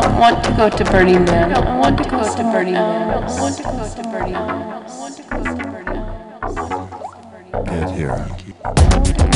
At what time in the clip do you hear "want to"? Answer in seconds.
0.18-0.52, 1.78-2.04, 3.40-3.62, 4.98-5.22